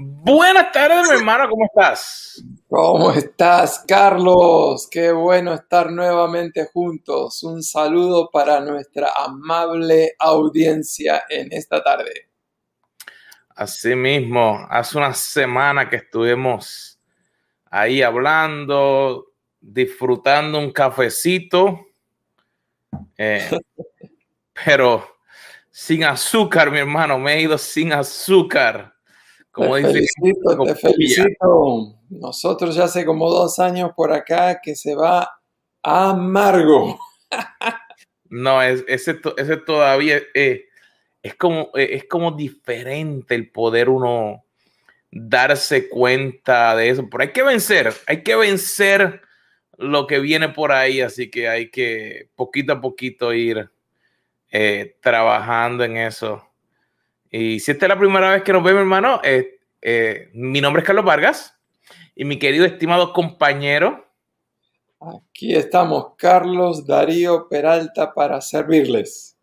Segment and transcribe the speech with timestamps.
[0.00, 2.44] Buenas tardes, mi hermano, ¿cómo estás?
[2.68, 4.86] ¿Cómo estás, Carlos?
[4.90, 7.42] Qué bueno estar nuevamente juntos.
[7.42, 12.30] Un saludo para nuestra amable audiencia en esta tarde.
[13.56, 16.97] Así mismo, hace una semana que estuvimos
[17.70, 21.86] ahí hablando, disfrutando un cafecito,
[23.16, 23.50] eh,
[24.64, 25.04] pero
[25.70, 28.94] sin azúcar, mi hermano, me he ido sin azúcar.
[29.50, 31.94] Como te felicito, te felicito.
[32.10, 35.40] Nosotros ya hace como dos años por acá que se va
[35.82, 36.98] amargo.
[38.28, 40.66] no, es, ese, ese todavía eh,
[41.22, 44.44] es, como, eh, es como diferente el poder uno
[45.10, 47.08] darse cuenta de eso.
[47.10, 49.22] Pero hay que vencer, hay que vencer
[49.76, 53.70] lo que viene por ahí, así que hay que poquito a poquito ir
[54.50, 56.44] eh, trabajando en eso.
[57.30, 60.80] Y si esta es la primera vez que nos vemos, hermano, eh, eh, mi nombre
[60.80, 61.58] es Carlos Vargas
[62.14, 64.06] y mi querido estimado compañero.
[65.00, 69.36] Aquí estamos, Carlos Darío Peralta, para servirles.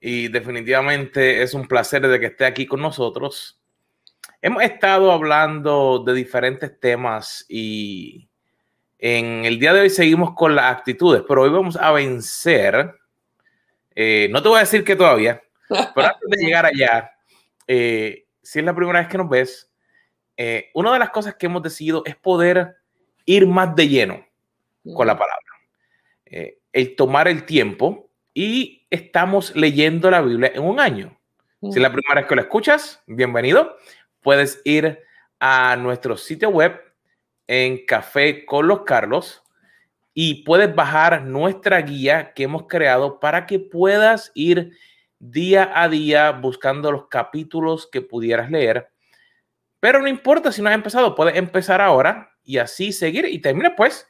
[0.00, 3.57] Y definitivamente es un placer de que esté aquí con nosotros.
[4.40, 8.28] Hemos estado hablando de diferentes temas y
[8.98, 12.94] en el día de hoy seguimos con las actitudes, pero hoy vamos a vencer.
[13.94, 17.12] Eh, no te voy a decir que todavía, pero antes de llegar allá,
[17.66, 19.70] eh, si es la primera vez que nos ves,
[20.36, 22.76] eh, una de las cosas que hemos decidido es poder
[23.26, 24.24] ir más de lleno
[24.94, 25.44] con la palabra.
[26.24, 31.18] Eh, el tomar el tiempo y estamos leyendo la Biblia en un año.
[31.60, 33.76] Si es la primera vez que lo escuchas, bienvenido.
[34.20, 35.00] Puedes ir
[35.40, 36.80] a nuestro sitio web
[37.46, 39.42] en Café con los Carlos
[40.14, 44.72] y puedes bajar nuestra guía que hemos creado para que puedas ir
[45.18, 48.90] día a día buscando los capítulos que pudieras leer.
[49.80, 53.76] Pero no importa si no has empezado, puedes empezar ahora y así seguir y termina
[53.76, 54.08] pues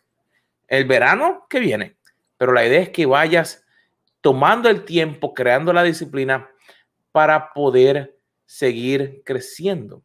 [0.66, 1.96] el verano que viene.
[2.36, 3.66] Pero la idea es que vayas
[4.20, 6.50] tomando el tiempo, creando la disciplina
[7.12, 8.17] para poder
[8.48, 10.02] seguir creciendo.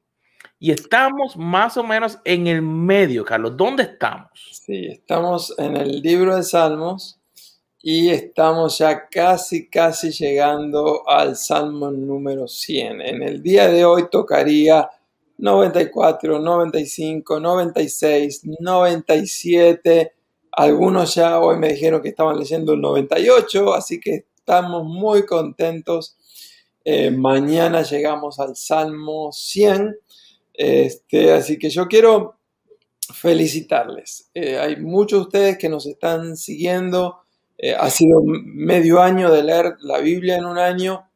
[0.59, 3.55] Y estamos más o menos en el medio, Carlos.
[3.55, 4.31] ¿Dónde estamos?
[4.65, 7.19] Sí, estamos en el libro de Salmos
[7.81, 13.01] y estamos ya casi, casi llegando al Salmo número 100.
[13.01, 14.89] En el día de hoy tocaría
[15.37, 20.13] 94, 95, 96, 97.
[20.51, 26.17] Algunos ya hoy me dijeron que estaban leyendo el 98, así que estamos muy contentos.
[26.85, 29.95] Eh, mañana llegamos al Salmo 100.
[30.53, 32.37] Este, así que yo quiero
[33.13, 34.29] felicitarles.
[34.33, 37.23] Eh, hay muchos de ustedes que nos están siguiendo
[37.65, 41.09] eh, ha sido medio año de leer la Biblia en un año.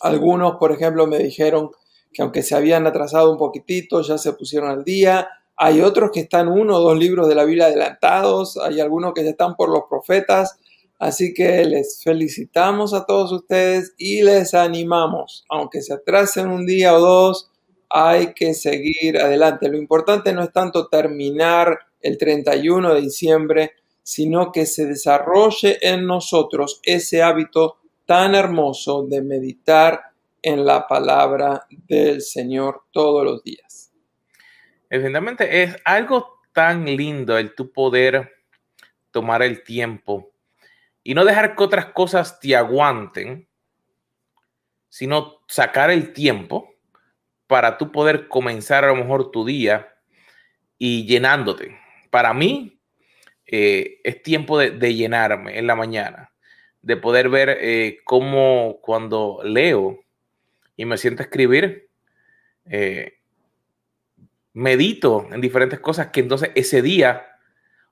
[0.00, 1.70] Algunos, por ejemplo, me dijeron
[2.12, 5.28] que aunque se habían atrasado un poquitito, ya se pusieron al día.
[5.56, 8.58] Hay otros que están uno o dos libros de la Biblia adelantados.
[8.58, 10.60] Hay algunos que ya están por los profetas.
[11.02, 16.94] Así que les felicitamos a todos ustedes y les animamos, aunque se atrasen un día
[16.94, 17.50] o dos,
[17.90, 19.68] hay que seguir adelante.
[19.68, 23.72] Lo importante no es tanto terminar el 31 de diciembre,
[24.04, 30.02] sino que se desarrolle en nosotros ese hábito tan hermoso de meditar
[30.40, 33.90] en la palabra del Señor todos los días.
[34.88, 38.30] Evidentemente es algo tan lindo el tu poder
[39.10, 40.31] tomar el tiempo
[41.02, 43.48] y no dejar que otras cosas te aguanten,
[44.88, 46.74] sino sacar el tiempo
[47.46, 49.94] para tú poder comenzar a lo mejor tu día
[50.78, 51.78] y llenándote.
[52.10, 52.80] Para mí,
[53.46, 56.32] eh, es tiempo de, llenarme en la mañana,
[56.80, 60.00] de poder ver eh, cómo cuando leo
[60.76, 61.88] y me siento a escribir,
[62.66, 63.14] eh,
[64.52, 67.26] medito en diferentes cosas que entonces ese día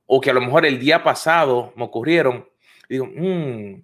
[0.07, 2.50] o que a lo mejor el día pasado me ocurrieron,
[2.91, 3.83] digo, mm,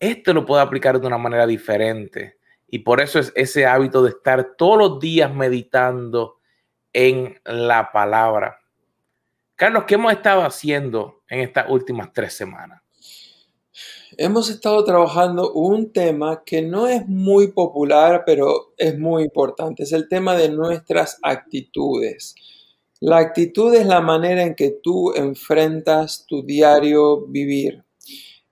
[0.00, 2.36] esto lo puedo aplicar de una manera diferente.
[2.66, 6.38] Y por eso es ese hábito de estar todos los días meditando
[6.92, 8.58] en la palabra.
[9.54, 12.82] Carlos, ¿qué hemos estado haciendo en estas últimas tres semanas?
[14.18, 19.84] Hemos estado trabajando un tema que no es muy popular, pero es muy importante.
[19.84, 22.34] Es el tema de nuestras actitudes.
[23.00, 27.84] La actitud es la manera en que tú enfrentas tu diario vivir.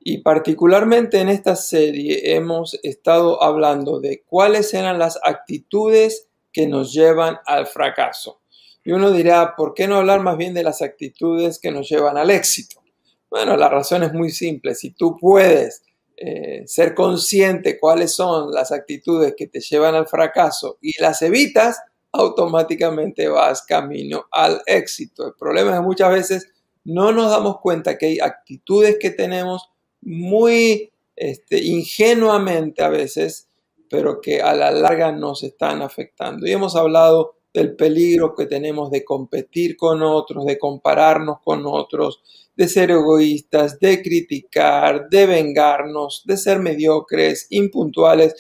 [0.02, 6.95] Y particularmente en esta serie hemos estado hablando de cuáles eran las actitudes que nos
[6.95, 8.40] llevan al fracaso.
[8.83, 12.16] Y uno dirá, ¿por qué no hablar más bien de las actitudes que nos llevan
[12.16, 12.83] al éxito?
[13.28, 14.75] Bueno, la razón es muy simple.
[14.75, 15.83] Si tú puedes
[16.16, 21.78] eh, ser consciente cuáles son las actitudes que te llevan al fracaso y las evitas,
[22.12, 25.26] automáticamente vas camino al éxito.
[25.26, 26.49] El problema es que muchas veces
[26.85, 29.71] no nos damos cuenta que hay actitudes que tenemos
[30.02, 33.49] muy este, ingenuamente a veces,
[33.88, 36.47] pero que a la larga nos están afectando.
[36.47, 42.23] Y hemos hablado del peligro que tenemos de competir con otros, de compararnos con otros,
[42.57, 48.35] de ser egoístas, de criticar, de vengarnos, de ser mediocres, impuntuales.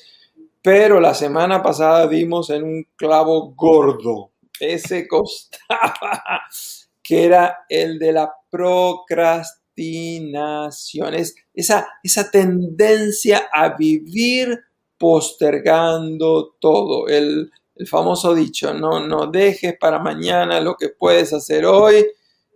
[0.62, 6.42] Pero la semana pasada vimos en un clavo gordo, ese costaba,
[7.02, 14.60] que era el de la procrastinación, es esa, esa tendencia a vivir
[14.98, 21.64] postergando todo, el el famoso dicho, no, no dejes para mañana lo que puedes hacer
[21.64, 22.06] hoy,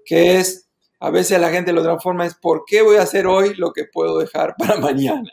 [0.04, 0.68] que es,
[1.00, 3.86] a veces la gente lo transforma, es ¿por qué voy a hacer hoy lo que
[3.90, 5.32] puedo dejar para mañana?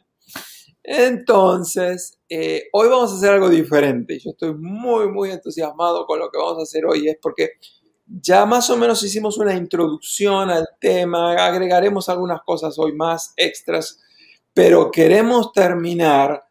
[0.81, 4.17] Entonces, eh, hoy vamos a hacer algo diferente.
[4.17, 7.49] Yo estoy muy, muy entusiasmado con lo que vamos a hacer hoy, es porque
[8.19, 13.99] ya más o menos hicimos una introducción al tema, agregaremos algunas cosas hoy más extras,
[14.53, 16.43] pero queremos terminar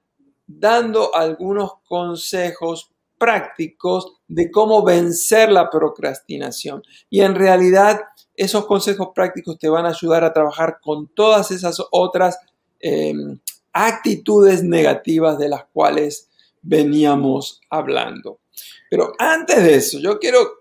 [0.47, 6.83] dando algunos consejos prácticos de cómo vencer la procrastinación.
[7.11, 8.00] Y en realidad
[8.35, 12.38] esos consejos prácticos te van a ayudar a trabajar con todas esas otras
[12.81, 13.38] em,
[13.73, 16.31] actitudes negativas de las cuales
[16.62, 18.40] veníamos hablando.
[18.88, 20.60] Pero antes de eso, yo quiero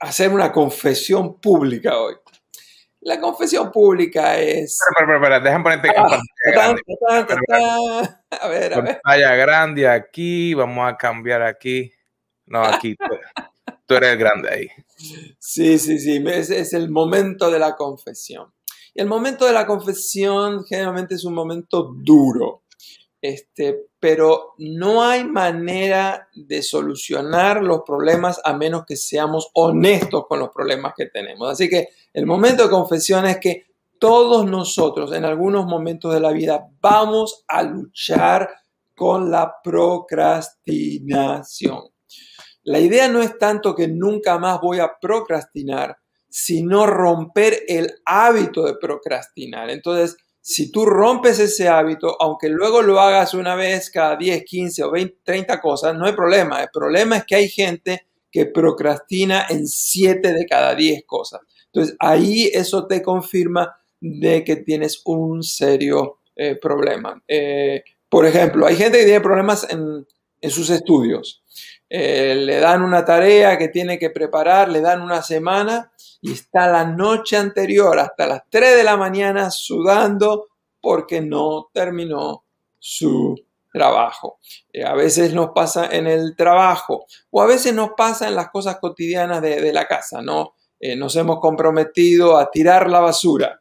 [0.00, 2.14] hacer una confesión pública hoy.
[3.00, 4.80] La confesión pública es.
[4.80, 5.88] Espera, espera, espera, ponerte
[8.40, 9.00] A ver, a ver.
[9.00, 11.92] Pantalla grande aquí, vamos a cambiar aquí.
[12.46, 12.96] No, aquí.
[13.86, 14.68] tú, eres el grande ahí.
[15.38, 16.24] Sí, sí, sí.
[16.26, 18.52] Es, es el momento de la confesión.
[18.92, 22.64] Y el momento de la confesión generalmente es un momento duro.
[23.28, 30.38] Este, pero no hay manera de solucionar los problemas a menos que seamos honestos con
[30.38, 31.50] los problemas que tenemos.
[31.50, 33.66] Así que el momento de confesión es que
[33.98, 38.48] todos nosotros en algunos momentos de la vida vamos a luchar
[38.94, 41.80] con la procrastinación.
[42.62, 45.96] La idea no es tanto que nunca más voy a procrastinar,
[46.28, 49.68] sino romper el hábito de procrastinar.
[49.70, 50.16] Entonces,
[50.48, 54.92] si tú rompes ese hábito, aunque luego lo hagas una vez cada 10, 15 o
[54.92, 56.62] 20, 30 cosas, no hay problema.
[56.62, 61.40] El problema es que hay gente que procrastina en 7 de cada 10 cosas.
[61.64, 67.20] Entonces ahí eso te confirma de que tienes un serio eh, problema.
[67.26, 70.06] Eh, por ejemplo, hay gente que tiene problemas en,
[70.48, 71.42] sus estudios.
[71.88, 76.66] Eh, le dan una tarea que tiene que preparar, le dan una semana y está
[76.66, 80.48] la noche anterior hasta las 3 de la mañana sudando
[80.80, 82.44] porque no terminó
[82.78, 83.36] su
[83.72, 84.40] trabajo.
[84.72, 88.50] Eh, a veces nos pasa en el trabajo o a veces nos pasa en las
[88.50, 90.54] cosas cotidianas de, la casa, ¿no?
[90.80, 93.60] Eh, nos hemos comprometido a tirar la basura.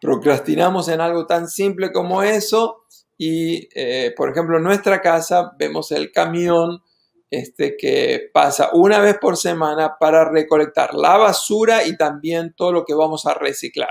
[0.00, 2.84] Procrastinamos en algo tan simple como eso
[3.18, 3.68] y,
[4.16, 6.82] por ejemplo, en nuestra casa vemos el camión
[7.32, 12.84] este, que pasa una vez por semana para recolectar la basura y también todo lo
[12.84, 13.88] que vamos a reciclar.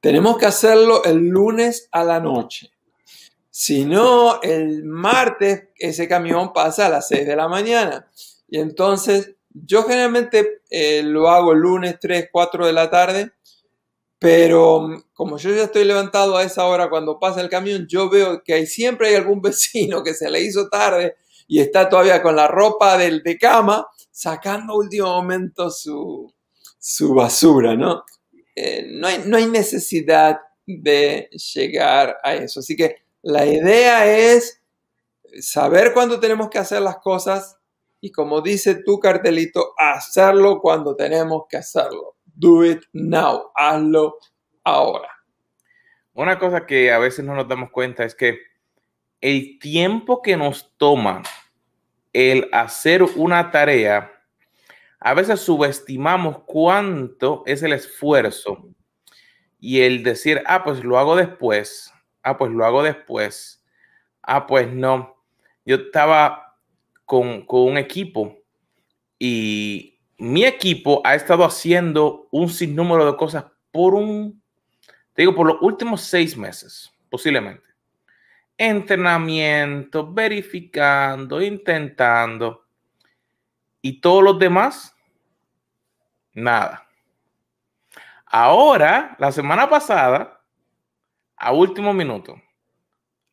[0.00, 2.70] Tenemos que hacerlo el lunes a la noche.
[3.50, 8.08] Si no, el martes ese camión pasa a las 6 de la mañana.
[8.48, 13.30] Y entonces yo generalmente eh, lo hago el lunes 3, 4 de la tarde,
[14.18, 18.42] pero como yo ya estoy levantado a esa hora cuando pasa el camión, yo veo
[18.42, 21.16] que hay, siempre hay algún vecino que se le hizo tarde
[21.48, 26.32] y está todavía con la ropa del de cama, sacando último momento su,
[27.14, 28.04] basura, ¿no?
[28.54, 32.60] Eh, no, hay, no hay necesidad de llegar a eso.
[32.60, 34.62] Así que la idea es
[35.40, 37.56] saber cuándo tenemos que hacer las cosas
[38.00, 42.16] y como dice tu cartelito, hacerlo cuando tenemos que hacerlo.
[42.24, 44.18] Do it now, hazlo
[44.62, 45.08] ahora.
[46.12, 48.38] Una cosa que a veces no nos damos cuenta es que
[49.20, 51.22] el tiempo que nos toma
[52.12, 54.12] el hacer una tarea,
[55.00, 58.68] a veces subestimamos cuánto es el esfuerzo
[59.60, 63.62] y el decir, ah, pues lo hago después, ah, pues lo hago después,
[64.22, 65.16] ah, pues no.
[65.64, 66.56] Yo estaba
[67.04, 68.38] con, con un equipo
[69.18, 74.42] y mi equipo ha estado haciendo un sinnúmero de cosas por un,
[75.12, 77.67] te digo, por los últimos seis meses, posiblemente
[78.58, 82.66] entrenamiento, verificando, intentando.
[83.80, 84.94] Y todos los demás,
[86.34, 86.86] nada.
[88.26, 90.42] Ahora, la semana pasada,
[91.36, 92.42] a último minuto,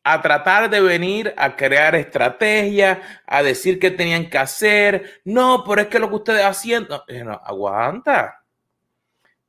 [0.04, 5.20] a tratar de venir a crear estrategia, a decir qué tenían que hacer.
[5.24, 8.44] No, pero es que lo que ustedes haciendo, no, aguanta.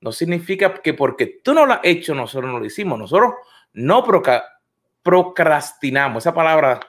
[0.02, 2.98] No significa que porque tú no lo has hecho, nosotros no lo hicimos.
[2.98, 3.36] Nosotros
[3.74, 4.04] no
[5.08, 6.82] procrastinamos, esa palabra,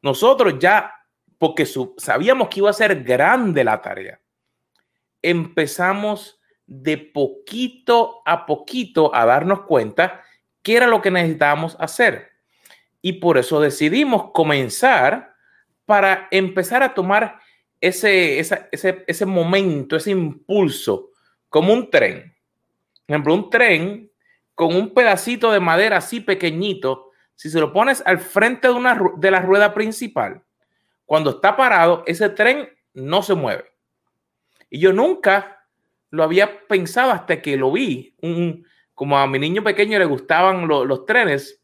[0.00, 0.94] nosotros ya,
[1.36, 1.66] porque
[1.98, 4.18] sabíamos que iba a ser grande la tarea,
[5.20, 10.22] empezamos de poquito a poquito a darnos cuenta
[10.62, 12.30] qué era lo que necesitábamos hacer.
[13.02, 15.34] Y por eso decidimos comenzar
[15.84, 17.40] para empezar a tomar
[17.78, 18.70] ese, ese,
[19.06, 21.10] ese momento, ese impulso,
[21.50, 22.34] como un tren.
[23.04, 24.10] Por ejemplo, un tren
[24.54, 27.09] con un pedacito de madera así pequeñito
[27.40, 30.42] si se lo pones al frente de, una, de la rueda principal,
[31.06, 33.64] cuando está parado, ese tren no se mueve.
[34.68, 35.66] Y yo nunca
[36.10, 38.14] lo había pensado hasta que lo vi.
[38.92, 41.62] como a mi niño pequeño le gustaban los trenes,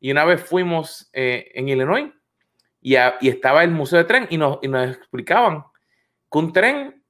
[0.00, 2.10] y una vez fuimos eh, en Illinois
[2.80, 5.62] y, estaba el museo de tren y nos, y nos explicaban
[6.28, 7.04] que un tren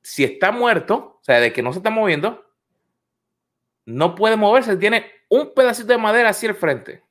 [0.00, 2.46] si está muerto, o sea, de que no se está moviendo,
[3.84, 7.02] no puede moverse, tiene un pedacito de madera hacia el frente.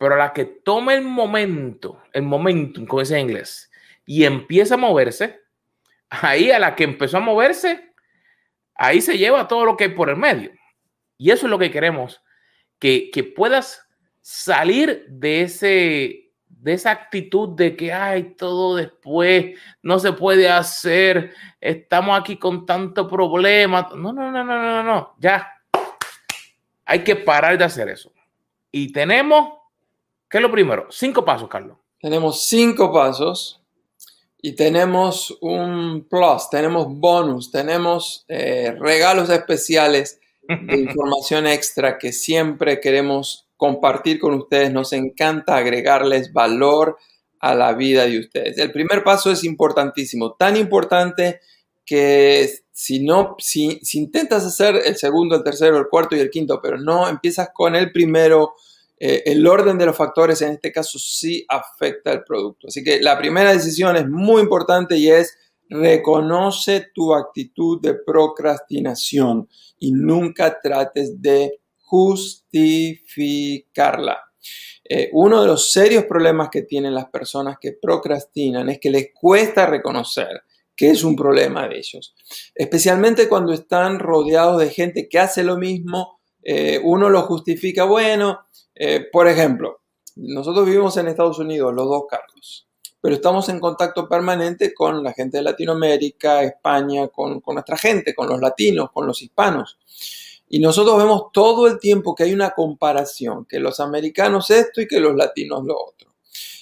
[0.00, 3.70] Pero a la que tome el momento, el momentum, como dice en inglés,
[4.06, 5.42] y empieza a moverse,
[6.08, 7.92] ahí a la que empezó a moverse,
[8.74, 10.52] ahí se lleva todo lo que hay por el medio.
[11.18, 12.22] Y eso es lo que queremos,
[12.78, 13.86] que, que puedas
[14.22, 21.34] salir de ese de esa actitud de que hay todo después, no se puede hacer,
[21.60, 23.88] estamos aquí con tanto problema.
[23.94, 25.54] No, no, no, no, no, no, ya.
[26.84, 28.12] Hay que parar de hacer eso.
[28.70, 29.59] Y tenemos,
[30.30, 30.86] ¿qué es lo primero?
[30.90, 31.76] Cinco pasos, Carlos.
[32.00, 33.60] Tenemos cinco pasos
[34.40, 42.80] y tenemos un plus, tenemos bonus, tenemos eh, regalos especiales de información extra que siempre
[42.80, 46.96] queremos compartir con ustedes, nos encanta agregarles valor
[47.40, 48.56] a la vida de ustedes.
[48.56, 51.40] El primer paso es importantísimo, tan importante
[51.84, 56.60] que si no, si, intentas hacer el segundo, el tercero, el cuarto y el quinto,
[56.62, 58.54] pero no empiezas con el primero,
[59.02, 62.66] eh, el orden de los factores en este caso sí afecta el producto.
[62.68, 65.38] Así que la primera decisión es muy importante y es
[65.70, 74.18] reconoce tu actitud de procrastinación y nunca trates de justificarla.
[74.84, 79.14] Eh, uno de los serios problemas que tienen las personas que procrastinan es que les
[79.14, 80.42] cuesta reconocer
[80.76, 82.14] que es un problema de ellos.
[82.54, 88.40] Especialmente cuando están rodeados de gente que hace lo mismo, eh, uno lo justifica, bueno,
[88.82, 89.82] eh, por ejemplo,
[90.16, 92.66] nosotros vivimos en Estados Unidos, los dos cargos,
[92.98, 98.14] pero estamos en contacto permanente con la gente de Latinoamérica, España, con, con nuestra gente,
[98.14, 99.78] con los latinos, con los hispanos.
[100.48, 104.88] Y nosotros vemos todo el tiempo que hay una comparación, que los americanos esto y
[104.88, 106.14] que los latinos lo otro.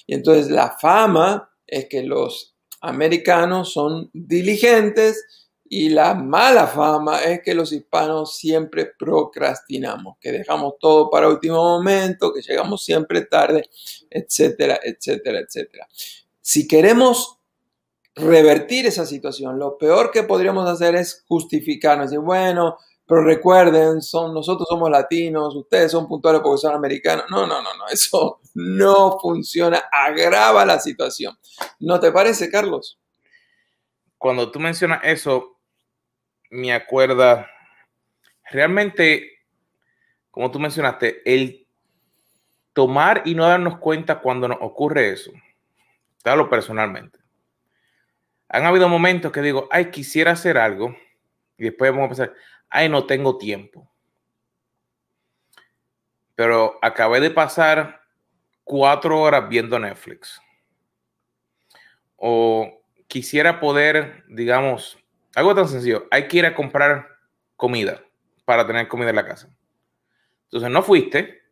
[0.05, 7.41] Y entonces la fama es que los americanos son diligentes y la mala fama es
[7.43, 13.69] que los hispanos siempre procrastinamos, que dejamos todo para último momento, que llegamos siempre tarde,
[14.09, 15.87] etcétera, etcétera, etcétera.
[16.41, 17.37] Si queremos
[18.15, 24.33] revertir esa situación, lo peor que podríamos hacer es justificarnos, decir, bueno, pero recuerden, son,
[24.33, 27.25] nosotros somos latinos, ustedes son puntuales porque son americanos.
[27.29, 31.37] No, no, no, no, eso no funciona, agrava la situación.
[31.79, 32.99] ¿No te parece, Carlos?
[34.17, 35.58] Cuando tú mencionas eso,
[36.49, 37.49] me acuerda,
[38.49, 39.39] realmente,
[40.31, 41.67] como tú mencionaste, el
[42.73, 45.31] tomar y no darnos cuenta cuando nos ocurre eso.
[46.23, 47.19] Te hablo personalmente.
[48.49, 50.95] Han habido momentos que digo, ay, quisiera hacer algo,
[51.57, 52.33] y después vamos a pensar,
[52.69, 53.91] ay, no tengo tiempo.
[56.35, 58.01] Pero acabé de pasar
[58.63, 60.41] cuatro horas viendo Netflix.
[62.15, 64.97] O quisiera poder, digamos,
[65.35, 67.07] algo tan sencillo, hay que ir a comprar
[67.55, 68.01] comida
[68.45, 69.49] para tener comida en la casa.
[70.45, 71.43] Entonces no fuiste.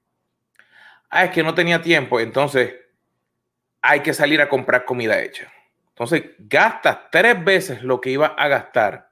[1.10, 2.20] Ah, es que no tenía tiempo.
[2.20, 2.76] Entonces
[3.82, 5.52] hay que salir a comprar comida hecha.
[5.90, 9.08] Entonces gastas tres veces lo que iba a gastar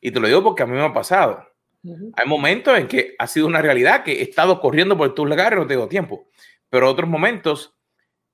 [0.00, 1.44] y te lo digo porque a mí me ha pasado.
[1.82, 5.58] Hay momentos en que ha sido una realidad que he estado corriendo por tus lugares,
[5.58, 6.28] no tengo tiempo.
[6.68, 7.76] Pero otros momentos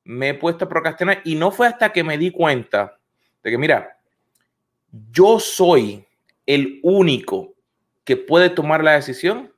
[0.05, 2.99] me he puesto a procrastinar y no fue hasta que me di cuenta
[3.43, 3.99] de que, mira,
[5.11, 6.07] yo soy
[6.47, 7.55] el único
[8.05, 9.53] que puede tomar la decisión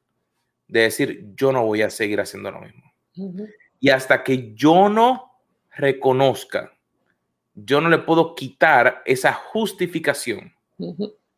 [0.68, 2.92] de decir, yo no voy a seguir haciendo lo mismo.
[3.80, 5.32] Y hasta que yo no
[5.72, 6.72] reconozca,
[7.54, 10.54] yo no le puedo quitar esa justificación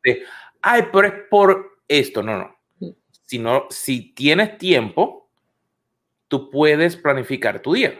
[0.02, 0.24] de,
[0.62, 2.22] ay, pero es por esto.
[2.22, 2.56] No, no.
[3.26, 5.28] Si, si tienes tiempo,
[6.28, 7.98] tú puedes planificar tu día.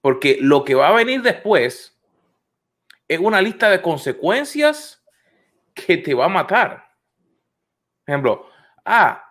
[0.00, 1.95] Porque lo que va a venir después
[3.08, 5.04] es una lista de consecuencias
[5.74, 6.88] que te va a matar.
[8.04, 8.46] Por ejemplo,
[8.84, 9.22] ah,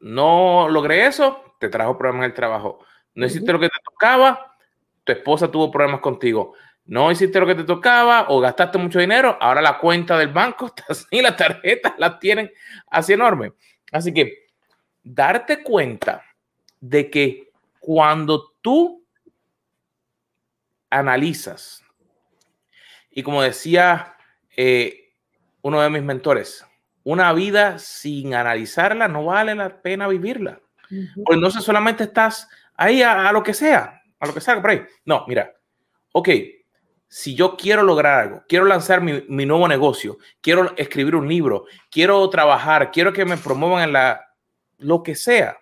[0.00, 2.84] no logré eso, te trajo problemas en el trabajo.
[3.14, 4.56] No hiciste lo que te tocaba,
[5.04, 6.54] tu esposa tuvo problemas contigo
[6.86, 10.66] no hiciste lo que te tocaba o gastaste mucho dinero, ahora la cuenta del banco
[10.76, 12.50] está así, las tarjetas las tienen
[12.88, 13.52] así enorme.
[13.92, 14.46] Así que
[15.02, 16.22] darte cuenta
[16.80, 19.04] de que cuando tú
[20.90, 21.83] analizas,
[23.14, 24.16] y como decía
[24.56, 25.12] eh,
[25.62, 26.66] uno de mis mentores,
[27.04, 30.60] una vida sin analizarla no vale la pena vivirla.
[31.24, 34.70] Pues no solamente estás ahí a, a, lo que sea, a lo que sea por
[34.70, 34.82] ahí.
[35.04, 35.54] No, mira,
[36.12, 36.28] ok,
[37.08, 42.28] si yo quiero lograr algo, quiero lanzar mi, nuevo negocio, quiero escribir un libro, quiero
[42.28, 44.34] trabajar, quiero que me promuevan en la,
[44.78, 45.56] lo que sea,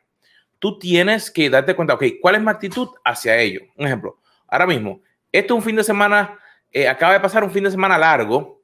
[0.58, 3.60] tú tienes que darte cuenta, ok, ¿cuál es mi actitud hacia ello?
[3.76, 6.38] Un ejemplo, ahora mismo, esto es un fin de semana,
[6.72, 8.62] eh, acaba de pasar un fin de semana largo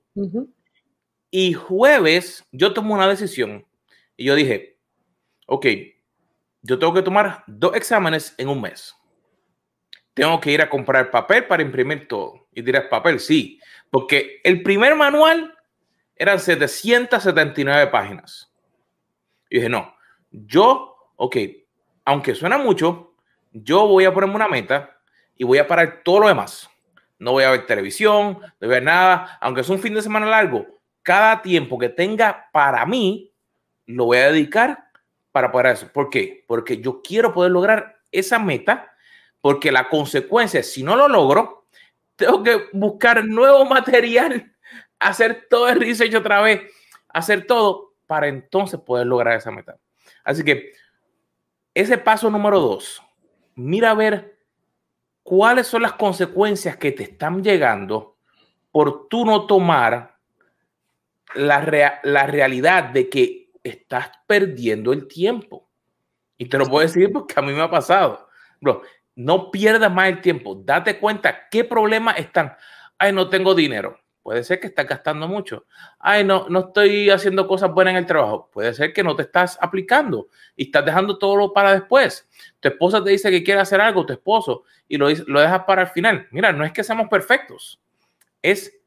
[1.30, 3.66] Y jueves yo tomo una decisión
[4.16, 4.78] y yo dije,
[5.46, 5.66] ok,
[6.62, 8.96] yo tengo que tomar dos exámenes en un mes.
[10.12, 12.48] Tengo que ir a comprar papel para imprimir todo.
[12.52, 15.54] Y dirás, papel, sí, porque el primer manual
[16.16, 18.52] eran 779 páginas.
[19.48, 19.94] Y dije, no,
[20.30, 21.36] yo, ok,
[22.04, 23.14] aunque suena mucho,
[23.52, 24.98] yo voy a ponerme una meta
[25.36, 26.68] y voy a parar todo lo demás.
[27.18, 30.02] No voy a ver televisión, no voy a ver nada, aunque es un fin de
[30.02, 30.66] semana largo,
[31.02, 33.33] cada tiempo que tenga para mí,
[33.87, 34.90] lo voy a dedicar
[35.33, 35.88] para poder eso.
[35.92, 36.44] ¿Por qué?
[36.46, 38.92] Porque yo quiero poder lograr esa meta,
[39.40, 41.66] porque la consecuencia, si no lo logro,
[42.16, 44.54] tengo que buscar nuevo material,
[44.98, 46.62] hacer todo el research otra vez,
[47.09, 49.78] hacer todo para entonces poder lograr esa meta.
[50.24, 50.72] Así que
[51.74, 53.02] ese paso número dos,
[53.54, 54.38] mira a ver
[55.28, 58.16] cuáles son las consecuencias que te están llegando
[58.72, 60.16] por tú no tomar
[61.34, 65.68] la, la realidad de que estás perdiendo el tiempo.
[66.38, 68.26] Y te lo puedo decir porque a mí me ha pasado.
[68.58, 68.80] Bro,
[69.16, 70.62] no pierdas más el tiempo.
[70.64, 72.56] Date cuenta qué problemas están.
[72.96, 74.00] Ay, no tengo dinero.
[74.28, 75.64] Puede ser que estás gastando mucho.
[75.98, 78.50] Ay, no, no estoy haciendo cosas buenas en el trabajo.
[78.52, 82.28] Puede ser que no te estás aplicando y estás dejando todo para después.
[82.60, 85.80] Tu esposa te dice que quiere hacer algo, tu esposo, y lo, lo dejas para
[85.80, 86.28] el final.
[86.30, 87.80] Mira, no es que seamos perfectos.
[88.42, 88.78] Es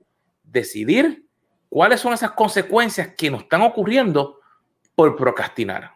[0.43, 1.25] decidir
[1.69, 4.41] cuáles son esas consecuencias que nos están ocurriendo
[4.93, 5.93] por procrastinar.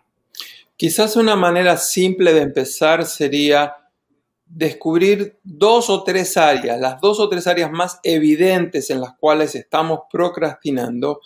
[0.76, 3.76] Quizás una manera simple de empezar sería
[4.46, 9.56] descubrir dos o tres áreas, las dos o tres áreas más evidentes en las cuales
[9.56, 11.22] estamos procrastinando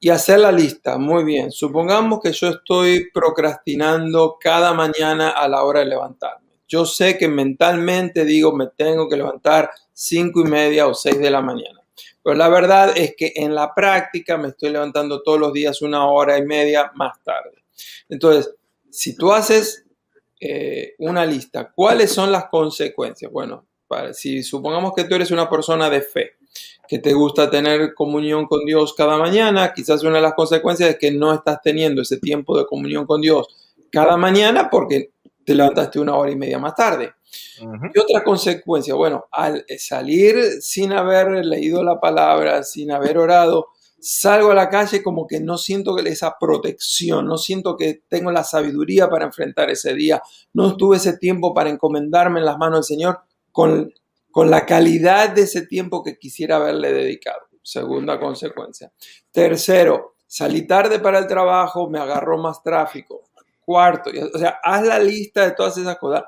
[0.00, 0.98] y hacer la lista.
[0.98, 6.48] Muy bien, supongamos que yo estoy procrastinando cada mañana a la hora de levantarme.
[6.68, 11.30] Yo sé que mentalmente digo me tengo que levantar cinco y media o seis de
[11.30, 11.80] la mañana.
[12.22, 16.06] Pero la verdad es que en la práctica me estoy levantando todos los días una
[16.06, 17.64] hora y media más tarde.
[18.08, 18.54] Entonces,
[18.90, 19.86] si tú haces
[20.40, 21.72] eh, una lista.
[21.74, 23.30] ¿Cuáles son las consecuencias?
[23.30, 23.66] Bueno,
[24.12, 26.32] si supongamos que tú eres una persona de fe,
[26.86, 30.98] que te gusta tener comunión con Dios cada mañana, quizás una de las consecuencias es
[30.98, 33.46] que no estás teniendo ese tiempo de comunión con Dios
[33.90, 35.10] cada mañana porque
[35.44, 37.12] te levantaste una hora y media más tarde.
[37.60, 38.94] ¿Y otra consecuencia?
[38.94, 43.68] Bueno, al salir sin haber leído la palabra, sin haber orado,
[44.00, 48.44] salgo a la calle como que no siento esa protección, no siento que tengo la
[48.44, 52.96] sabiduría para enfrentar ese día, no tuve ese tiempo para encomendarme en las manos del
[52.96, 53.92] Señor con,
[54.30, 57.40] con la calidad de ese tiempo que quisiera haberle dedicado.
[57.62, 58.92] Segunda consecuencia.
[59.30, 63.28] Tercero, salí tarde para el trabajo, me agarró más tráfico.
[63.60, 66.24] Cuarto, o sea, haz la lista de todas esas cosas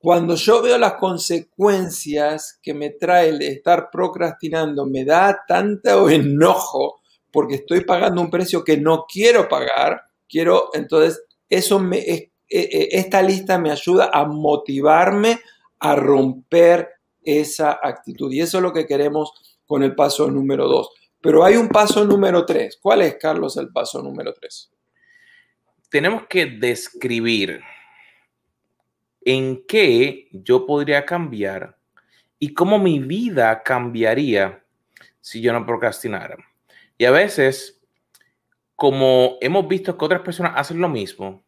[0.00, 7.02] cuando yo veo las consecuencias que me trae el estar procrastinando, me da tanto enojo
[7.30, 10.00] porque estoy pagando un precio que no quiero pagar.
[10.26, 15.38] Quiero, entonces, eso me, e, e, esta lista me ayuda a motivarme
[15.80, 16.88] a romper
[17.22, 18.32] esa actitud.
[18.32, 19.32] Y eso es lo que queremos
[19.66, 20.88] con el paso número dos.
[21.20, 22.78] Pero hay un paso número tres.
[22.80, 24.72] ¿Cuál es, Carlos, el paso número tres?
[25.90, 27.60] Tenemos que describir
[29.30, 31.76] en qué yo podría cambiar
[32.38, 34.64] y cómo mi vida cambiaría
[35.20, 36.36] si yo no procrastinara.
[36.98, 37.80] Y a veces,
[38.74, 41.44] como hemos visto que otras personas hacen lo mismo,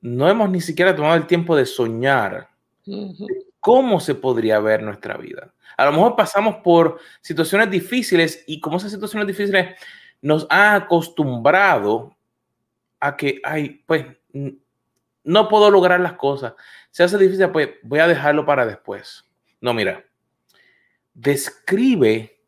[0.00, 2.48] no hemos ni siquiera tomado el tiempo de soñar
[3.60, 5.54] cómo se podría ver nuestra vida.
[5.76, 9.78] A lo mejor pasamos por situaciones difíciles y como esas situaciones difíciles
[10.20, 12.16] nos han acostumbrado
[12.98, 14.06] a que, ay, pues
[15.28, 16.54] no puedo lograr las cosas.
[16.90, 19.26] Se hace difícil, pues voy a dejarlo para después.
[19.60, 20.02] No, mira,
[21.12, 22.40] describe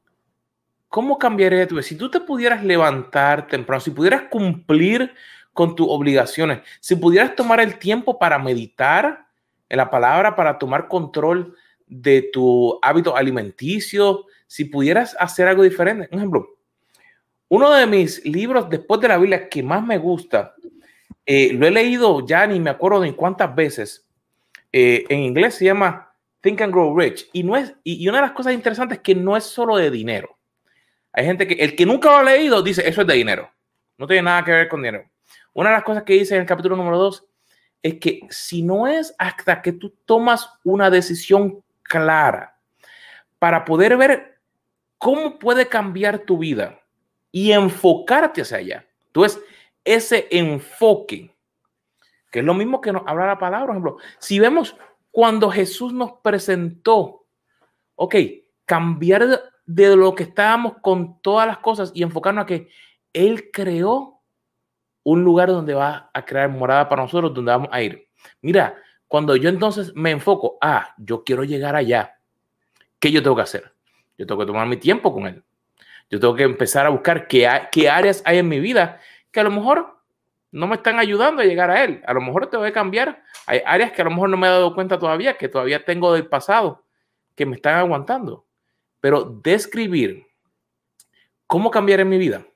[0.89, 1.83] cómo cambiaría tu vida.
[1.83, 5.13] Si tú te pudieras levantar temprano, si pudieras cumplir
[5.53, 9.27] con tus obligaciones, si pudieras tomar el tiempo para meditar
[9.69, 11.55] en la palabra, para tomar control
[11.87, 16.09] de tu hábito alimenticio, si pudieras hacer algo diferente.
[16.13, 16.57] Un ejemplo,
[17.49, 20.55] uno de mis libros después de la Biblia que más me gusta
[21.27, 24.07] eh, lo he leído ya ni me acuerdo ni cuántas veces.
[24.73, 27.29] Eh, en inglés se llama Think and Grow Rich.
[27.33, 29.91] Y, no es, y, una de las cosas interesantes es que no es solo de
[29.91, 30.39] dinero.
[31.13, 33.51] Hay gente que, el que nunca lo ha leído, dice, eso es de dinero.
[33.99, 35.09] No tiene nada que ver con dinero.
[35.53, 37.27] Una de las cosas que dice en el capítulo número 2
[37.83, 42.57] es que si no es hasta que tú tomas una decisión clara
[43.39, 44.39] para poder ver
[44.99, 46.81] cómo puede cambiar tu vida
[47.33, 48.87] y enfocarte hacia allá.
[49.07, 49.43] Entonces,
[49.85, 51.35] ese enfoque,
[52.31, 54.77] que es lo mismo que nos habla la palabra, por ejemplo, si vemos
[55.11, 57.27] cuando Jesús nos presentó,
[57.97, 58.15] ok,
[58.65, 62.69] cambiar de lo que estábamos con todas las cosas y enfocarnos a que
[63.13, 64.21] Él creó
[65.03, 68.09] un lugar donde va a crear morada para nosotros, donde vamos a ir.
[68.43, 68.77] Mira,
[69.09, 72.19] cuando yo entonces me enfoco, ah, yo quiero llegar allá,
[72.99, 73.73] ¿qué yo tengo que hacer?
[74.17, 75.43] Yo tengo que tomar mi tiempo con Él.
[76.11, 79.45] Yo tengo que empezar a buscar qué, qué áreas hay en mi vida que a
[79.45, 80.01] lo mejor
[80.53, 82.03] no me están ayudando a llegar a Él.
[82.07, 83.23] A lo mejor te voy a cambiar.
[83.47, 86.13] Hay áreas que a lo mejor no me he dado cuenta todavía, que todavía tengo
[86.13, 86.85] del pasado,
[87.37, 88.47] que me están aguantando.
[89.01, 90.27] Pero describir
[91.47, 92.47] cómo cambiar en mi vida,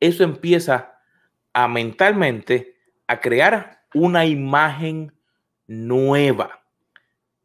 [0.00, 0.98] eso empieza
[1.52, 2.76] a mentalmente
[3.06, 5.12] a crear una imagen
[5.66, 6.62] nueva.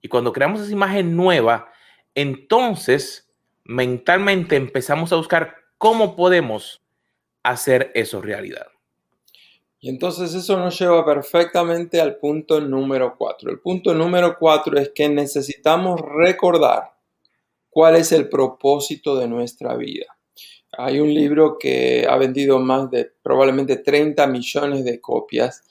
[0.02, 1.72] Y cuando creamos esa imagen nueva,
[2.16, 3.32] entonces
[3.64, 6.84] mentalmente empezamos a buscar cómo podemos
[7.44, 8.68] hacer eso realidad.
[9.80, 13.50] Y entonces eso nos lleva perfectamente al punto número cuatro.
[13.50, 16.94] El punto número cuatro es que necesitamos recordar
[17.70, 20.06] cuál es el propósito de nuestra vida.
[20.78, 25.64] Hay un libro que ha vendido más de probablemente 30 millones de copias